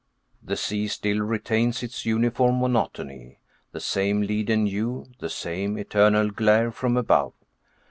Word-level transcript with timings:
The 0.41 0.55
sea 0.57 0.87
still 0.87 1.19
retains 1.19 1.83
its 1.83 2.07
uniform 2.07 2.59
monotony. 2.59 3.37
The 3.71 3.79
same 3.79 4.21
leaden 4.23 4.65
hue, 4.65 5.05
the 5.19 5.29
same 5.29 5.77
eternal 5.77 6.31
glare 6.31 6.71
from 6.71 6.97
above. 6.97 7.33